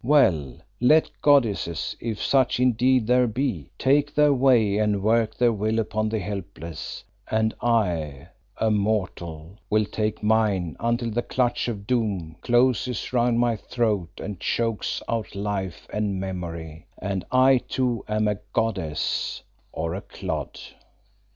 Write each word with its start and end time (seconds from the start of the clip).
Well, 0.03 0.55
let 0.79 1.11
goddesses 1.21 1.95
if 1.99 2.19
such 2.19 2.59
indeed 2.59 3.05
there 3.05 3.27
be 3.27 3.69
take 3.77 4.15
their 4.15 4.33
way 4.33 4.79
and 4.79 5.03
work 5.03 5.35
their 5.37 5.53
will 5.53 5.77
upon 5.77 6.09
the 6.09 6.17
helpless, 6.17 7.03
and 7.29 7.53
I, 7.61 8.29
a 8.57 8.71
mortal, 8.71 9.59
will 9.69 9.85
take 9.85 10.23
mine 10.23 10.75
until 10.79 11.11
the 11.11 11.21
clutch 11.21 11.67
of 11.67 11.85
doom 11.85 12.35
closes 12.41 13.13
round 13.13 13.37
my 13.37 13.55
throat 13.55 14.09
and 14.19 14.39
chokes 14.39 15.03
out 15.07 15.35
life 15.35 15.87
and 15.93 16.19
memory, 16.19 16.87
and 16.97 17.23
I 17.31 17.59
too 17.59 18.03
am 18.07 18.27
a 18.27 18.39
goddess 18.53 19.43
or 19.71 19.93
a 19.93 20.01
clod. 20.01 20.59